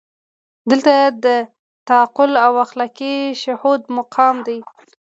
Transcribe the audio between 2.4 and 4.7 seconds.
او اخلاقي شهود مقام دی.